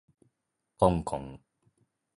[0.77, 1.39] こんこん